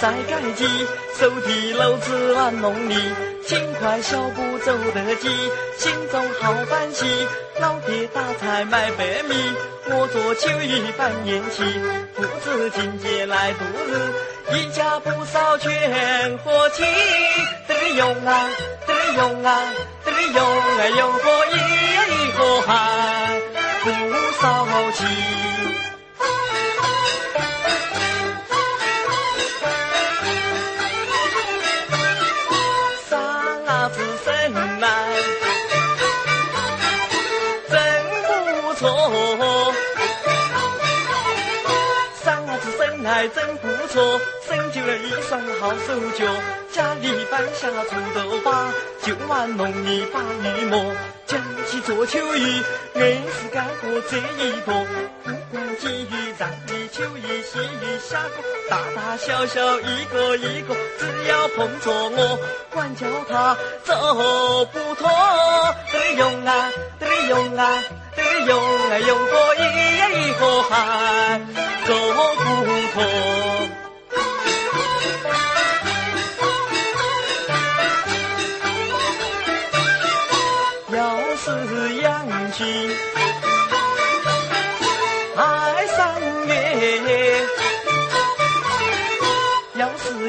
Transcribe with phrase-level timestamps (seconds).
[0.00, 0.64] 晒盖基，
[1.18, 2.94] 手提篓子玩农里，
[3.44, 5.28] 轻快小步走得急，
[5.76, 7.04] 心中好欢喜。
[7.60, 9.34] 老爹打柴卖白米，
[9.86, 11.64] 我做秋衣扮演戏，
[12.14, 16.84] 父子紧接来度日，一家不少全和气。
[17.66, 18.48] 得用啊，
[18.86, 19.62] 得用啊，
[20.04, 21.56] 得用啊，用过一
[22.38, 23.40] 个还
[23.82, 23.90] 不
[24.40, 25.57] 少气。
[43.18, 46.24] 还真不错，生就了一双好手脚。
[46.70, 50.94] 家里搬下锄头把，就玩农历把泥磨。
[51.26, 52.62] 讲起做秋衣，
[52.94, 54.86] 硬是干过这一坨。
[55.24, 62.36] 不管几雨，让你秋衣、细雨、下过，大大小小一个一个，只要碰着我，
[62.74, 65.08] 管叫他走不脱。
[65.92, 67.84] 得用啊，得用啊，
[68.16, 68.58] 得用
[68.90, 71.40] 啊，用过一个还
[71.86, 71.94] 走
[72.34, 72.42] 不
[72.92, 72.96] 脱。
[80.96, 80.98] 要
[81.36, 82.90] 是羊群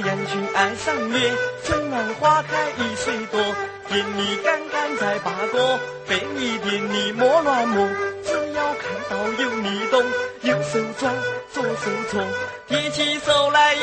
[0.00, 1.32] 人群爱上月，
[1.64, 3.40] 春暖花开一岁多，
[3.88, 7.88] 田里刚刚在拔果，被你田里莫乱摸，
[8.24, 10.02] 只要看到有你动，
[10.42, 11.10] 右手抓，
[11.52, 12.22] 左手搓，
[12.68, 13.82] 提起手来有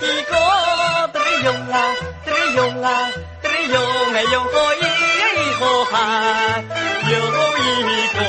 [0.00, 1.94] 一个得用啊，
[2.24, 3.10] 得用啊，
[3.42, 4.86] 得用哎用可以。
[5.58, 6.64] 河还
[7.10, 7.16] 有
[7.58, 7.60] 一
[8.12, 8.20] 个，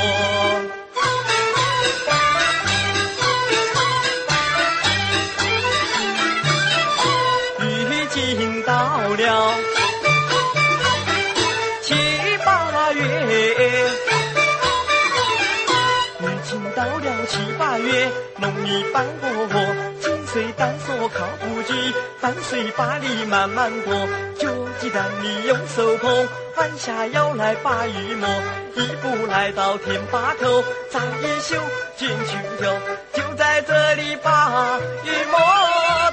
[17.80, 19.60] 月，农历半过河，
[20.00, 21.74] 金水当说靠不住，
[22.22, 23.94] 淡水把里慢慢过，
[24.40, 24.50] 脚
[24.80, 26.28] 鸡蛋你用手捧。
[26.58, 28.28] 弯下腰来把玉摸，
[28.74, 31.56] 一步来到田坝头，扎一宿
[31.96, 32.82] 进去了，
[33.14, 35.40] 就在这里把玉磨，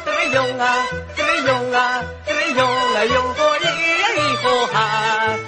[0.04, 0.86] 得用啊，
[1.16, 3.62] 得用啊，得用啊，用过一
[4.42, 5.38] 河还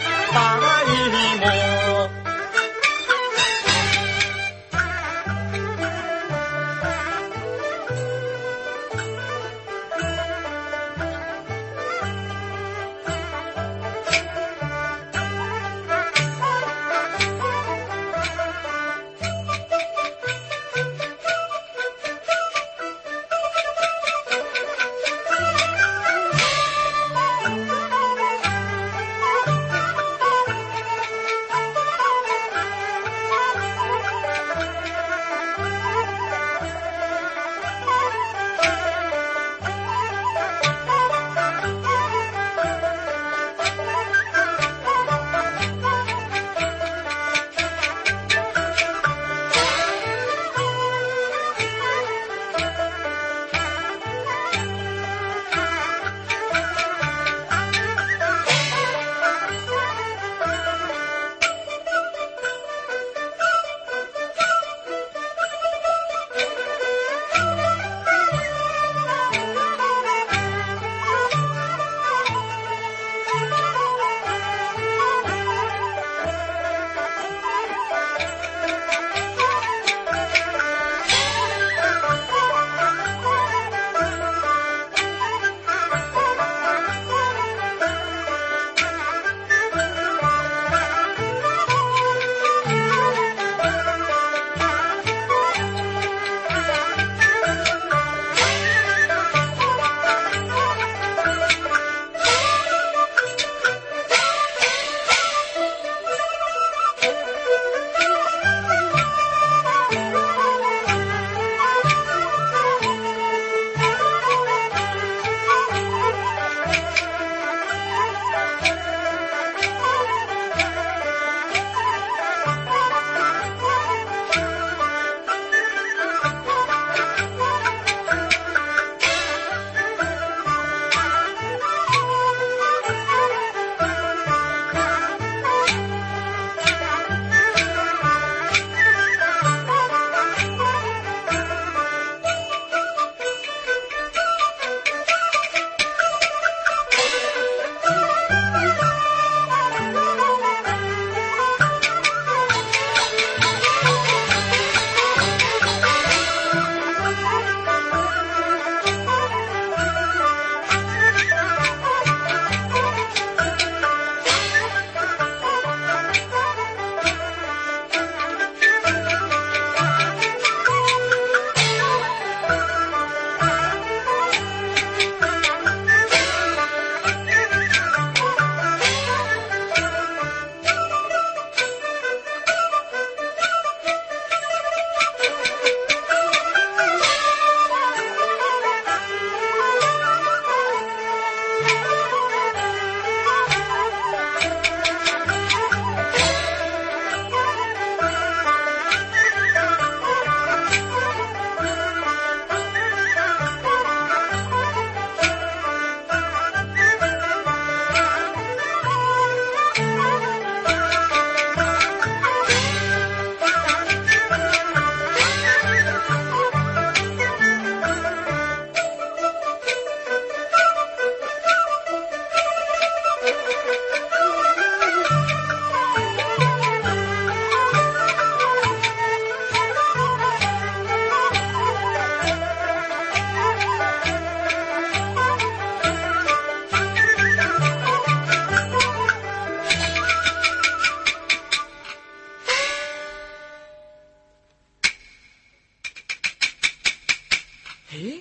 [247.88, 248.20] 嘿，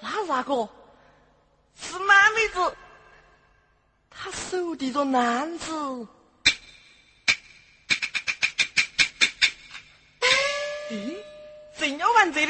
[0.00, 0.68] 那是哪个？
[1.80, 2.76] 是满妹子，
[4.08, 5.72] 她手提着篮子。
[10.90, 11.16] 咦，
[11.78, 12.46] 正要往这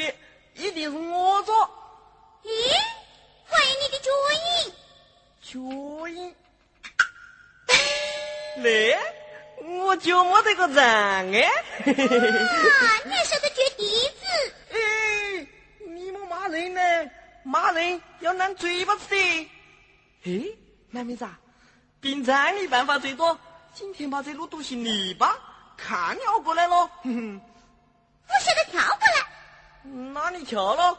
[0.00, 0.14] 里
[0.80, 1.68] 经过，哇！
[11.34, 13.00] 啊！
[13.04, 13.82] 你还晓得掘地
[14.20, 14.26] 子？
[14.72, 14.76] 哎，
[15.86, 16.80] 你莫骂人呢，
[17.42, 19.50] 骂人要烂嘴巴子的。
[20.24, 20.44] 哎，
[20.90, 21.26] 那妹子，
[22.00, 23.38] 平常你办法最多，
[23.72, 25.36] 今天把这路堵成泥巴，
[25.76, 26.88] 看你好过来喽。
[27.02, 27.40] 哼哼，
[29.84, 29.90] 来。
[29.92, 30.98] 那你跳了？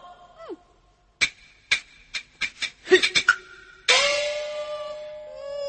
[0.50, 0.58] 嗯。
[2.88, 2.98] 嘿，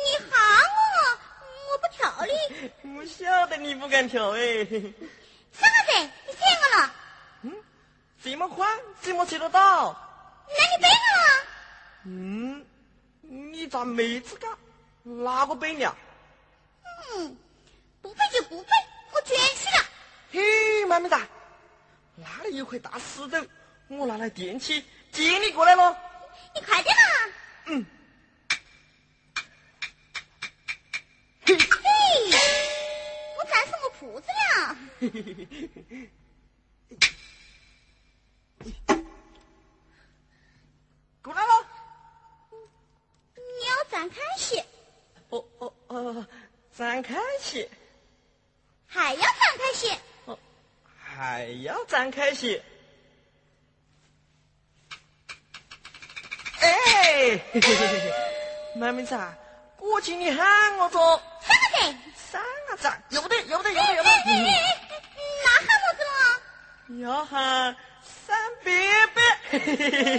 [0.05, 0.77] 你喊我，
[1.73, 2.33] 我不跳哩。
[2.97, 4.67] 我晓得你不敢跳哎。
[8.23, 9.97] 这么宽，怎么追得到？
[10.49, 11.47] 那你背我了？
[12.07, 12.67] 嗯，
[13.21, 14.51] 你咋妹子干？
[15.05, 15.97] 哪个背了？
[17.15, 17.37] 嗯，
[18.03, 18.69] 不背就不背，
[19.13, 19.85] 我卷起了。
[20.33, 21.17] 嘿，妹妹子，
[22.17, 23.47] 那里有块大石头，
[23.89, 24.83] 我拿来垫起，
[25.13, 25.97] 接你过来了。
[26.55, 27.03] 你快点嘛！
[27.67, 27.87] 嗯。
[31.45, 31.55] 嘿，
[33.37, 34.77] 我战胜我裤子了。
[34.99, 36.11] 嘿嘿嘿嘿嘿。
[41.23, 41.67] 过来了，
[43.35, 44.65] 你要展开些。
[45.29, 46.27] 哦哦哦，
[46.75, 47.69] 展开些。
[48.87, 49.23] 还要
[51.17, 52.63] 还要展开些。
[56.61, 58.13] 哎，嘿嘿嘿嘿嘿，
[58.75, 59.19] 妹妹子，
[59.79, 61.23] 过去你喊我做。
[61.41, 61.97] 三个字。
[62.31, 64.15] 三个字，有不得，有不得，有不得，有 不得。
[65.45, 67.01] 那喊么子了？
[67.01, 68.71] 要喊三伯
[69.15, 69.23] 伯。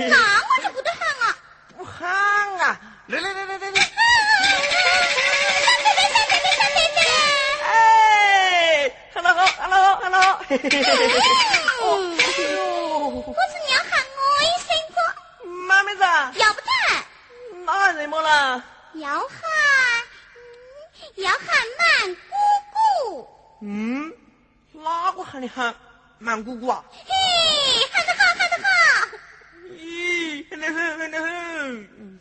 [0.09, 0.89] 那我就不得。
[1.77, 2.09] 不喊
[2.57, 2.81] 啊！
[3.05, 3.76] 来来来来来来！
[10.07, 10.47] 喊得好，喊得好！
[10.47, 11.19] 嘿嘿嘿嘿嘿！
[11.81, 14.97] 哦哟，可是你要喊我一声哥？
[15.67, 16.01] 妈妹子，
[16.39, 16.67] 要不得。
[17.65, 18.63] 那喊什么了？
[18.93, 19.27] 要喊，
[21.15, 21.43] 要喊
[21.77, 22.31] 满姑
[22.71, 23.27] 姑。
[23.63, 24.13] 嗯，
[24.71, 25.75] 哪个喊你喊
[26.19, 26.85] 满姑姑啊？
[26.89, 27.03] 嘿，
[27.91, 28.69] 喊得好，喊得好！
[29.71, 32.19] 咦，喊得很，喊得很。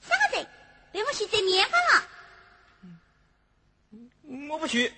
[0.00, 2.04] 三个去摘棉花了。
[4.48, 4.92] 我不去。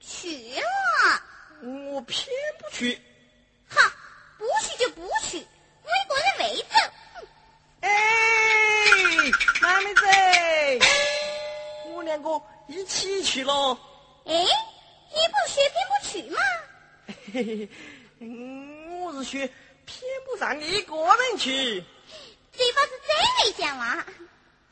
[0.00, 0.62] 去了。
[1.64, 2.28] 我偏
[2.58, 3.00] 不去。
[3.68, 3.90] 好，
[4.38, 5.46] 不去就不去，
[5.82, 6.74] 我一个人未走。
[7.80, 7.88] 哎，
[9.62, 10.02] 妈妹子，
[11.88, 13.78] 我两个一起去了。
[14.26, 16.38] 哎，你不是偏不去吗？
[17.32, 18.28] 嘿嘿嘿，
[19.00, 19.48] 我是说。
[19.86, 21.84] 偏不让你一个人去，
[22.52, 23.06] 嘴巴是真
[23.36, 24.02] 没讲了。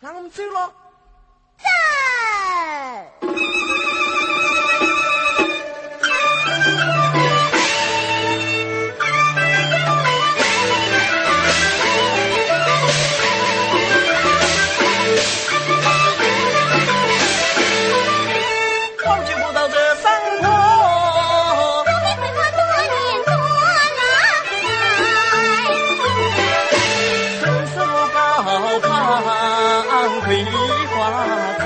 [0.01, 0.75] 那我们走了。
[1.59, 1.67] 走。
[29.03, 30.45] 上桂
[30.95, 30.97] 花
[31.59, 31.61] 子，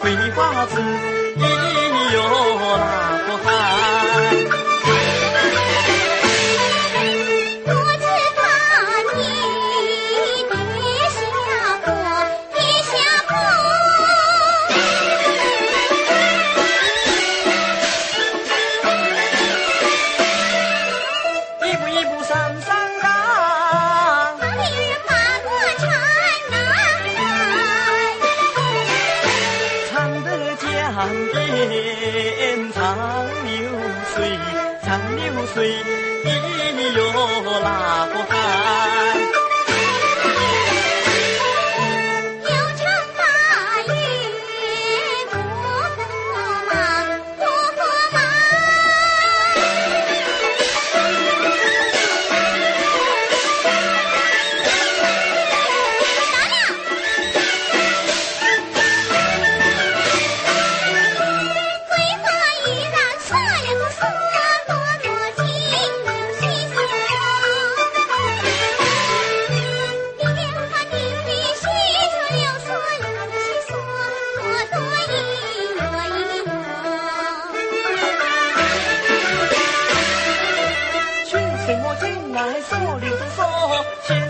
[0.00, 0.74] 桂花子，
[1.36, 1.40] 咿
[2.12, 2.16] 哟
[2.76, 2.80] 啦
[3.26, 3.46] 不喊。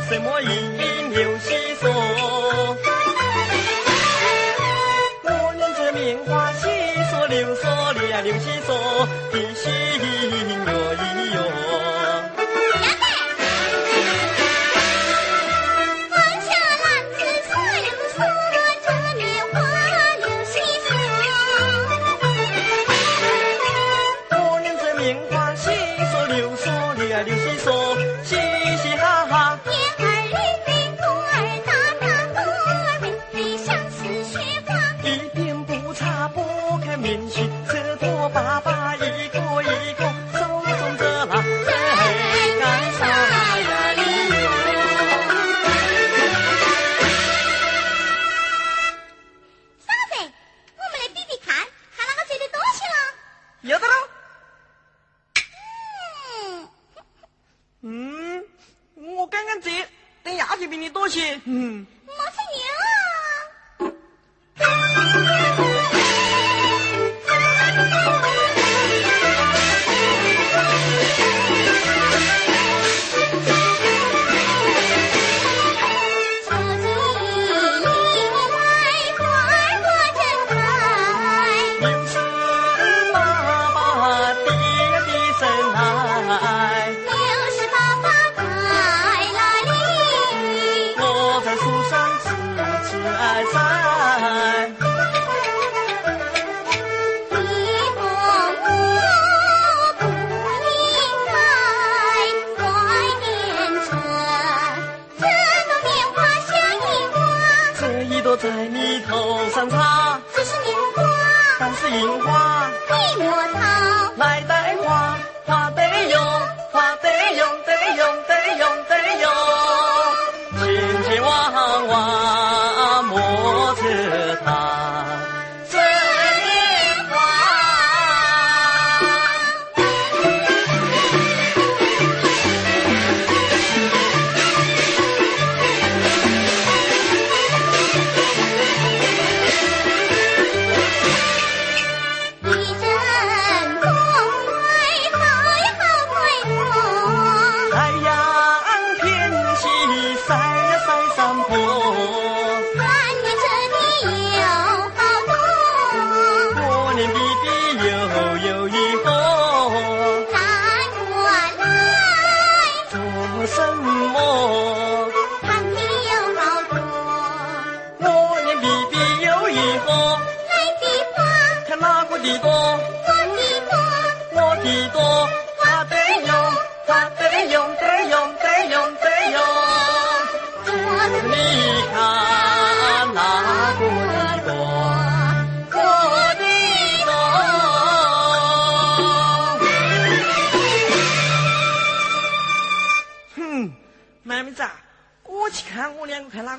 [0.08, 0.75] 怎么赢？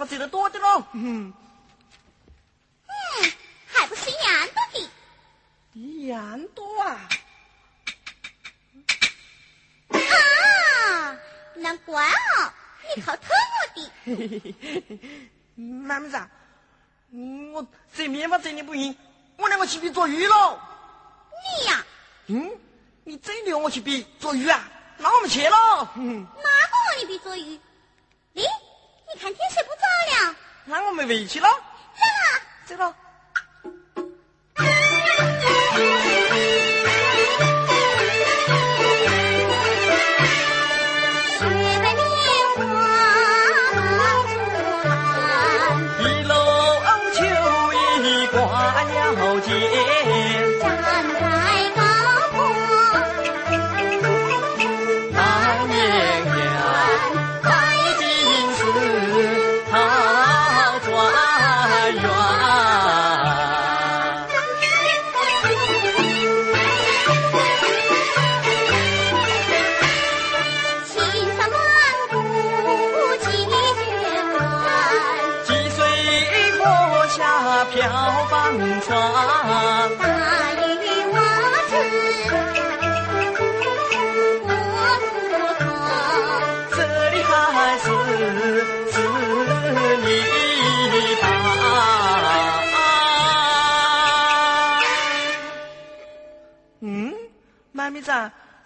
[0.07, 1.33] 挣得多的喽，嗯，
[2.87, 3.31] 嗯，
[3.67, 4.89] 还不是一样多的，
[5.73, 7.09] 一样多啊！
[9.89, 11.17] 啊，
[11.55, 12.53] 难怪哦，
[12.95, 13.91] 你好偷我的。
[14.05, 14.15] 嘿
[14.87, 15.01] 嘿，
[15.55, 16.17] 妈子，
[17.53, 18.95] 我这棉花挣的不赢，
[19.37, 20.57] 我两个去比捉鱼喽。
[21.59, 21.85] 你呀？
[22.27, 22.49] 嗯，
[23.03, 24.69] 你真的要我去比捉鱼啊？
[24.97, 25.85] 那我们去喽。
[25.95, 27.59] 哪个让你比捉鱼？
[28.35, 28.47] 咦，
[29.13, 29.66] 你看天色。
[30.69, 31.47] 那我们回去了。
[32.67, 32.95] 这个，这个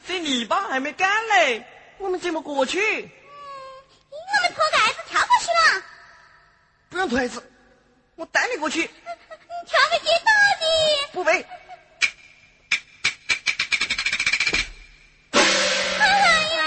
[0.07, 1.63] 这泥巴还没干嘞，
[1.97, 2.79] 我们怎么过去？
[2.79, 3.09] 嗯，
[4.11, 5.83] 我们拖个子跳过去嘛。
[6.89, 7.51] 不用拖子，
[8.15, 8.81] 我带你过去。
[8.81, 8.87] 你
[9.67, 10.65] 跳个跌倒的。
[11.13, 11.45] 不背。
[15.31, 15.39] 哎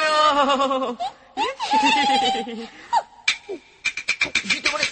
[0.06, 0.96] 呦！
[1.34, 1.42] 哎，
[4.44, 4.84] 你丢了。